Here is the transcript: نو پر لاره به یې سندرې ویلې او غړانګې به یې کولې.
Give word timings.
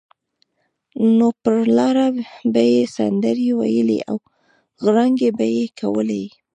نو 1.17 1.27
پر 1.41 1.57
لاره 1.77 2.07
به 2.53 2.61
یې 2.73 2.83
سندرې 2.95 3.49
ویلې 3.59 3.99
او 4.09 4.17
غړانګې 4.83 5.29
به 5.37 5.45
یې 5.55 5.65
کولې. 5.79 6.23